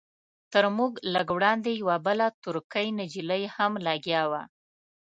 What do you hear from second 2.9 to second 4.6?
نجلۍ هم لګیا وه.